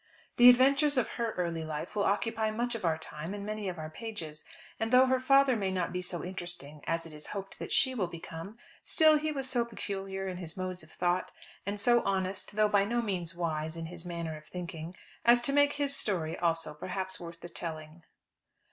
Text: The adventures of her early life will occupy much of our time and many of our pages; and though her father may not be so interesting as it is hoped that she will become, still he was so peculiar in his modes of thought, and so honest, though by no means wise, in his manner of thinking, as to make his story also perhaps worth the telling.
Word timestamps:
The 0.37 0.49
adventures 0.49 0.97
of 0.97 1.09
her 1.09 1.33
early 1.33 1.63
life 1.63 1.95
will 1.95 2.05
occupy 2.05 2.49
much 2.49 2.73
of 2.73 2.83
our 2.83 2.97
time 2.97 3.35
and 3.35 3.45
many 3.45 3.69
of 3.69 3.77
our 3.77 3.91
pages; 3.91 4.43
and 4.79 4.91
though 4.91 5.05
her 5.05 5.19
father 5.19 5.55
may 5.55 5.69
not 5.69 5.93
be 5.93 6.01
so 6.01 6.23
interesting 6.25 6.81
as 6.87 7.05
it 7.05 7.13
is 7.13 7.27
hoped 7.37 7.59
that 7.59 7.71
she 7.71 7.93
will 7.93 8.07
become, 8.07 8.57
still 8.83 9.19
he 9.19 9.31
was 9.31 9.47
so 9.47 9.63
peculiar 9.63 10.27
in 10.27 10.37
his 10.37 10.57
modes 10.57 10.81
of 10.81 10.89
thought, 10.91 11.31
and 11.67 11.79
so 11.79 12.01
honest, 12.01 12.55
though 12.55 12.67
by 12.67 12.83
no 12.83 12.99
means 12.99 13.35
wise, 13.35 13.77
in 13.77 13.85
his 13.85 14.03
manner 14.03 14.35
of 14.35 14.47
thinking, 14.47 14.95
as 15.23 15.39
to 15.41 15.53
make 15.53 15.73
his 15.73 15.95
story 15.95 16.35
also 16.35 16.73
perhaps 16.73 17.19
worth 17.19 17.39
the 17.41 17.47
telling. 17.49 18.01